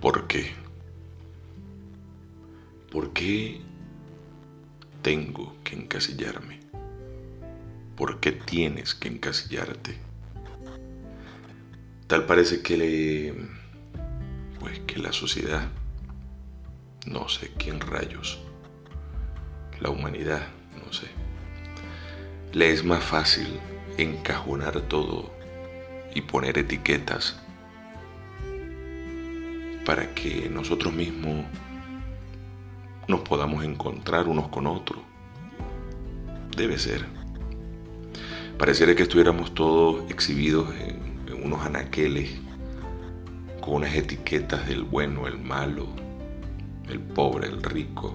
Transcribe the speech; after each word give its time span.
¿Por 0.00 0.26
qué? 0.26 0.50
¿Por 2.90 3.12
qué 3.12 3.60
tengo 5.02 5.54
que 5.62 5.76
encasillarme? 5.76 6.60
¿Por 7.96 8.18
qué 8.18 8.32
tienes 8.32 8.94
que 8.94 9.08
encasillarte? 9.08 9.98
Tal 12.06 12.24
parece 12.24 12.62
que 12.62 12.76
le... 12.78 13.34
pues 14.58 14.78
que 14.86 14.98
la 14.98 15.12
sociedad, 15.12 15.68
no 17.04 17.28
sé 17.28 17.52
quién 17.58 17.78
rayos, 17.78 18.40
la 19.80 19.90
humanidad, 19.90 20.48
no 20.82 20.94
sé, 20.94 21.08
le 22.54 22.72
es 22.72 22.84
más 22.84 23.04
fácil 23.04 23.48
encajonar 23.98 24.80
todo 24.80 25.30
y 26.14 26.22
poner 26.22 26.56
etiquetas 26.56 27.38
para 29.84 30.14
que 30.14 30.48
nosotros 30.50 30.92
mismos 30.92 31.44
nos 33.08 33.20
podamos 33.20 33.64
encontrar 33.64 34.28
unos 34.28 34.48
con 34.48 34.66
otros. 34.66 35.00
Debe 36.56 36.78
ser. 36.78 37.04
Pareciera 38.58 38.94
que 38.94 39.02
estuviéramos 39.02 39.54
todos 39.54 40.08
exhibidos 40.10 40.68
en, 40.76 41.10
unos 41.42 41.64
anaqueles 41.64 42.30
con 43.60 43.76
unas 43.76 43.94
etiquetas 43.94 44.68
del 44.68 44.82
bueno, 44.82 45.26
el 45.26 45.38
malo, 45.38 45.86
el 46.88 47.00
pobre, 47.00 47.48
el 47.48 47.62
rico, 47.62 48.14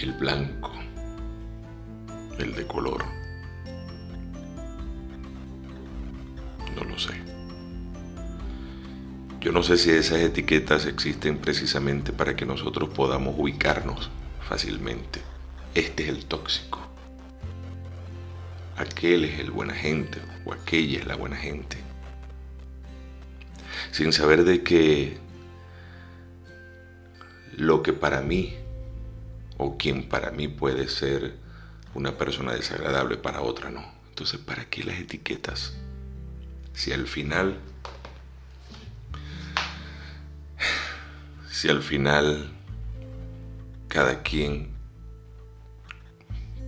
el 0.00 0.12
blanco, 0.14 0.72
el 2.38 2.54
de 2.54 2.66
color. 2.66 3.04
No 6.74 6.82
lo 6.82 6.98
sé. 6.98 7.12
Yo 9.44 9.52
no 9.52 9.62
sé 9.62 9.76
si 9.76 9.90
esas 9.90 10.20
etiquetas 10.20 10.86
existen 10.86 11.36
precisamente 11.36 12.14
para 12.14 12.34
que 12.34 12.46
nosotros 12.46 12.88
podamos 12.88 13.34
ubicarnos 13.36 14.10
fácilmente. 14.48 15.20
Este 15.74 16.04
es 16.04 16.08
el 16.08 16.24
tóxico. 16.24 16.80
Aquel 18.78 19.26
es 19.26 19.38
el 19.40 19.50
buena 19.50 19.74
gente 19.74 20.18
o 20.46 20.54
aquella 20.54 20.98
es 20.98 21.06
la 21.06 21.16
buena 21.16 21.36
gente. 21.36 21.76
Sin 23.90 24.14
saber 24.14 24.44
de 24.44 24.62
que 24.62 25.18
lo 27.54 27.82
que 27.82 27.92
para 27.92 28.22
mí 28.22 28.54
o 29.58 29.76
quien 29.76 30.08
para 30.08 30.30
mí 30.30 30.48
puede 30.48 30.88
ser 30.88 31.34
una 31.92 32.16
persona 32.16 32.54
desagradable 32.54 33.18
para 33.18 33.42
otra 33.42 33.70
no. 33.70 33.84
Entonces, 34.08 34.40
¿para 34.40 34.64
qué 34.70 34.84
las 34.84 34.98
etiquetas? 34.98 35.74
Si 36.72 36.92
al 36.92 37.06
final, 37.06 37.58
si 41.64 41.70
al 41.70 41.82
final 41.82 42.50
cada 43.88 44.22
quien 44.22 44.68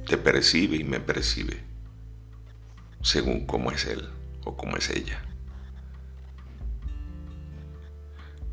te 0.07 0.17
percibe 0.17 0.77
y 0.77 0.85
me 0.85 1.01
percibe 1.01 1.63
según 3.03 3.45
cómo 3.45 3.71
es 3.73 3.85
él 3.85 4.09
o 4.47 4.57
cómo 4.57 4.79
es 4.79 4.89
ella. 4.89 5.23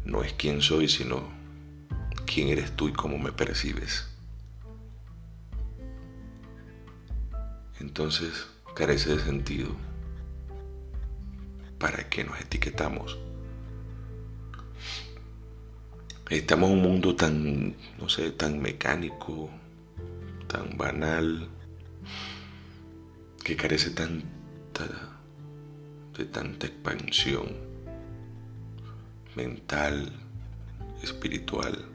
No 0.03 0.21
es 0.21 0.33
quién 0.33 0.61
soy, 0.61 0.89
sino 0.89 1.23
quién 2.25 2.49
eres 2.49 2.75
tú 2.75 2.89
y 2.89 2.91
cómo 2.91 3.17
me 3.17 3.31
percibes. 3.31 4.09
Entonces 7.79 8.47
carece 8.75 9.15
de 9.15 9.23
sentido. 9.23 9.73
¿Para 11.79 12.09
qué 12.09 12.25
nos 12.25 12.37
etiquetamos? 12.41 13.17
Estamos 16.33 16.71
en 16.71 16.77
un 16.77 16.81
mundo 16.81 17.15
tan, 17.15 17.75
no 17.99 18.09
sé, 18.09 18.31
tan 18.31 18.59
mecánico, 18.59 19.51
tan 20.47 20.79
banal, 20.79 21.47
que 23.43 23.55
carece 23.55 23.91
tanta, 23.91 25.13
de 26.17 26.25
tanta 26.25 26.65
expansión 26.65 27.55
mental, 29.35 30.11
espiritual, 31.03 31.85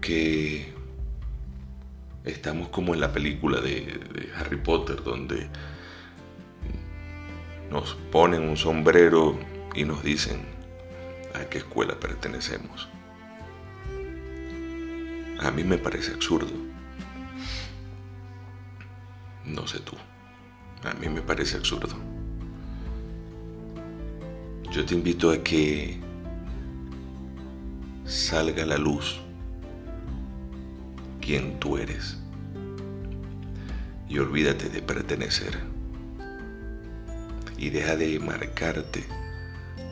que 0.00 0.72
estamos 2.22 2.68
como 2.68 2.94
en 2.94 3.00
la 3.00 3.12
película 3.12 3.60
de, 3.60 4.30
Harry 4.36 4.58
Potter, 4.58 5.02
donde 5.02 5.48
nos 7.72 7.94
ponen 8.12 8.48
un 8.48 8.56
sombrero 8.56 9.36
y 9.74 9.84
nos 9.84 10.04
dicen 10.04 10.53
a 11.44 11.48
qué 11.48 11.58
escuela 11.58 11.98
pertenecemos. 11.98 12.88
A 15.40 15.50
mí 15.50 15.64
me 15.64 15.78
parece 15.78 16.12
absurdo. 16.12 16.52
No 19.44 19.66
sé 19.66 19.80
tú. 19.80 19.96
A 20.84 20.94
mí 20.94 21.08
me 21.08 21.22
parece 21.22 21.56
absurdo. 21.56 21.96
Yo 24.70 24.84
te 24.84 24.94
invito 24.94 25.30
a 25.30 25.42
que 25.42 26.00
salga 28.04 28.62
a 28.62 28.66
la 28.66 28.78
luz 28.78 29.20
quién 31.20 31.58
tú 31.60 31.76
eres. 31.76 32.18
Y 34.08 34.18
olvídate 34.18 34.68
de 34.68 34.82
pertenecer. 34.82 35.58
Y 37.56 37.70
deja 37.70 37.96
de 37.96 38.18
marcarte 38.18 39.04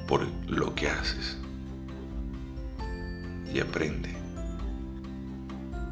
por 0.06 0.26
lo 0.46 0.74
que 0.74 0.88
haces. 0.88 1.41
Y 3.52 3.60
aprende 3.60 4.10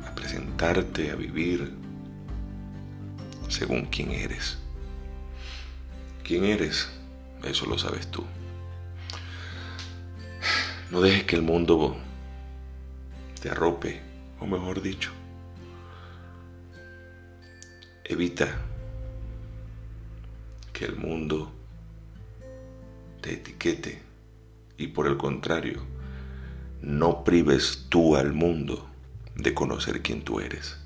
a 0.07 0.15
presentarte, 0.15 1.11
a 1.11 1.15
vivir 1.15 1.75
según 3.49 3.87
quién 3.87 4.13
eres. 4.13 4.59
¿Quién 6.25 6.45
eres? 6.45 6.89
Eso 7.45 7.67
lo 7.67 7.77
sabes 7.79 8.11
tú. 8.11 8.25
No 10.91 11.01
dejes 11.01 11.25
que 11.25 11.37
el 11.37 11.43
mundo 11.43 11.97
te 13.41 13.51
arrope, 13.51 14.01
o 14.41 14.47
mejor 14.47 14.83
dicho, 14.83 15.13
Evita 18.11 18.49
que 20.73 20.85
el 20.85 20.97
mundo 20.97 21.53
te 23.21 23.35
etiquete 23.35 24.03
y 24.79 24.89
por 24.89 25.07
el 25.07 25.17
contrario, 25.17 25.81
no 26.83 27.25
prives 27.25 27.87
tú 27.89 28.17
al 28.17 28.33
mundo 28.33 28.89
de 29.35 29.55
conocer 29.55 30.03
quién 30.03 30.23
tú 30.23 30.41
eres. 30.41 30.79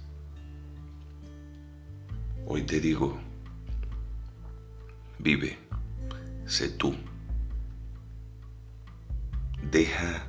Hoy 2.47 2.62
te 2.62 2.81
digo, 2.81 3.19
vive, 5.19 5.59
sé 6.47 6.69
tú. 6.69 6.94
Deja 9.71 10.27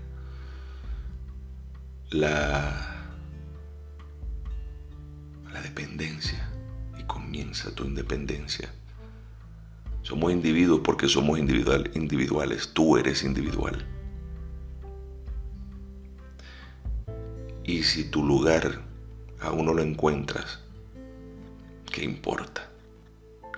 la, 2.11 3.05
la 5.51 5.61
dependencia 5.61 6.49
comienza 7.35 7.73
tu 7.73 7.83
independencia. 7.83 8.73
Somos 10.03 10.31
individuos 10.31 10.81
porque 10.83 11.09
somos 11.09 11.39
individual, 11.39 11.89
individuales. 11.95 12.71
Tú 12.73 12.97
eres 12.97 13.23
individual. 13.23 13.85
Y 17.67 17.81
si 17.83 18.03
tu 18.03 18.23
lugar 18.23 18.83
aún 19.41 19.65
no 19.65 19.73
lo 19.73 19.81
encuentras, 19.81 20.59
¿qué 21.91 22.03
importa? 22.03 22.69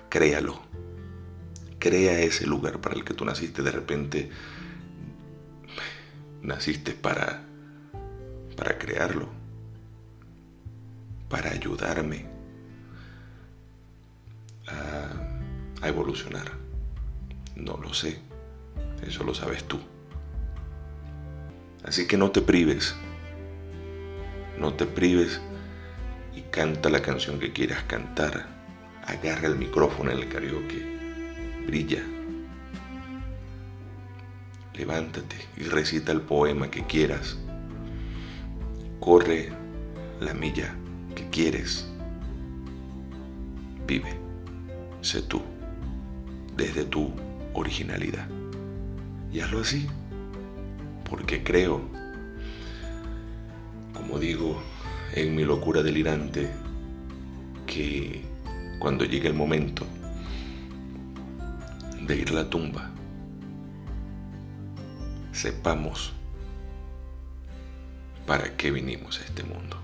Créalo. 0.09 0.61
Crea 1.77 2.21
ese 2.21 2.47
lugar 2.47 2.79
para 2.79 2.95
el 2.95 3.03
que 3.03 3.13
tú 3.13 3.25
naciste. 3.25 3.61
De 3.61 3.71
repente 3.71 4.29
naciste 6.41 6.93
para, 6.93 7.43
para 8.55 8.77
crearlo, 8.77 9.27
para 11.29 11.51
ayudarme, 11.51 12.25
a, 14.67 15.87
evolucionar? 15.87 16.51
No 17.55 17.77
lo 17.77 17.93
sé. 17.93 18.19
Eso 19.05 19.23
lo 19.25 19.33
sabes 19.33 19.65
tú. 19.65 19.79
Así 21.83 22.07
que 22.07 22.17
no 22.17 22.31
te 22.31 22.41
prives. 22.41 22.95
No 24.59 24.73
te 24.73 24.85
prives 24.85 25.39
y 26.35 26.41
canta 26.41 26.89
la 26.89 27.01
canción 27.01 27.39
que 27.39 27.53
quieras 27.53 27.83
cantar. 27.83 28.47
Agarra 29.05 29.47
el 29.47 29.57
micrófono 29.57 30.11
en 30.11 30.19
el 30.19 30.29
karaoke. 30.29 30.97
Brilla. 31.65 32.03
Levántate 34.73 35.37
y 35.57 35.63
recita 35.63 36.11
el 36.11 36.21
poema 36.21 36.69
que 36.69 36.83
quieras. 36.83 37.37
Corre 38.99 39.49
la 40.19 40.33
milla 40.33 40.75
que 41.15 41.29
quieres. 41.29 41.87
Vive 43.87 44.27
sé 45.07 45.21
tú, 45.21 45.41
desde 46.55 46.83
tu 46.83 47.11
originalidad. 47.53 48.27
Y 49.31 49.39
hazlo 49.39 49.61
así, 49.61 49.87
porque 51.09 51.43
creo, 51.43 51.81
como 54.07 54.19
digo, 54.19 54.63
en 55.15 55.35
mi 55.35 55.43
locura 55.43 55.83
delirante, 55.83 56.49
que 57.65 58.23
cuando 58.79 59.03
llegue 59.03 59.27
el 59.27 59.33
momento 59.33 59.85
de 62.03 62.15
ir 62.15 62.29
a 62.29 62.35
la 62.35 62.49
tumba, 62.49 62.89
sepamos 65.33 66.13
para 68.25 68.55
qué 68.55 68.71
vinimos 68.71 69.19
a 69.19 69.25
este 69.25 69.43
mundo. 69.43 69.75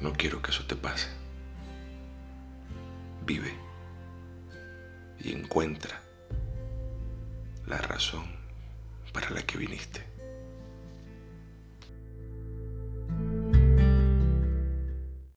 No 0.00 0.12
quiero 0.12 0.42
que 0.42 0.50
eso 0.50 0.64
te 0.66 0.74
pase. 0.74 1.06
Vive 3.24 3.54
y 5.20 5.32
encuentra 5.32 6.00
la 7.64 7.78
razón 7.78 8.24
para 9.12 9.30
la 9.30 9.42
que 9.42 9.56
viniste. 9.56 10.15